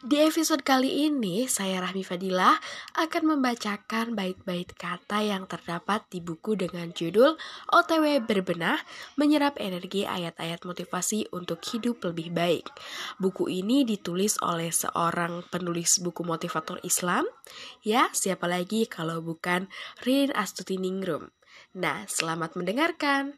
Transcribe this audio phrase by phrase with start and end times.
[0.00, 2.56] Di episode kali ini, saya Rahmi Fadilah
[2.96, 7.36] akan membacakan bait-bait kata yang terdapat di buku dengan judul
[7.68, 8.80] OTW Berbenah,
[9.20, 12.72] Menyerap Energi Ayat-Ayat Motivasi untuk Hidup Lebih Baik.
[13.20, 17.28] Buku ini ditulis oleh seorang penulis buku motivator Islam.
[17.84, 19.68] Ya, siapa lagi kalau bukan
[20.00, 21.28] Rin Astuti Ningrum.
[21.76, 23.36] Nah, selamat mendengarkan.